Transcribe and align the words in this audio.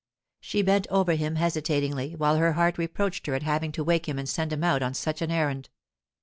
She 0.39 0.63
bent 0.63 0.87
over 0.89 1.13
him 1.13 1.35
hesitatingly, 1.35 2.15
while 2.15 2.37
her 2.37 2.53
heart 2.53 2.79
reproached 2.79 3.27
her 3.27 3.35
at 3.35 3.43
having 3.43 3.71
to 3.73 3.83
wake 3.83 4.09
him 4.09 4.17
and 4.17 4.27
send 4.27 4.51
him 4.51 4.63
out 4.63 4.81
on 4.81 4.95
such 4.95 5.21
an 5.21 5.29
errand. 5.29 5.69